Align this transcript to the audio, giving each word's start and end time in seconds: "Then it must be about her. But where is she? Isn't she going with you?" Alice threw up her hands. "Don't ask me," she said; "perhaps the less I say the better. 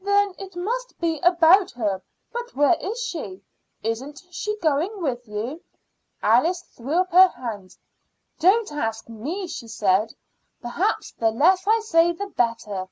"Then 0.00 0.34
it 0.36 0.56
must 0.56 0.98
be 0.98 1.20
about 1.20 1.70
her. 1.70 2.02
But 2.32 2.56
where 2.56 2.74
is 2.80 2.98
she? 3.00 3.40
Isn't 3.84 4.20
she 4.32 4.58
going 4.58 5.00
with 5.00 5.28
you?" 5.28 5.62
Alice 6.20 6.62
threw 6.76 6.94
up 6.94 7.12
her 7.12 7.28
hands. 7.28 7.78
"Don't 8.40 8.72
ask 8.72 9.08
me," 9.08 9.46
she 9.46 9.68
said; 9.68 10.12
"perhaps 10.60 11.12
the 11.12 11.30
less 11.30 11.68
I 11.68 11.78
say 11.84 12.10
the 12.10 12.26
better. 12.26 12.88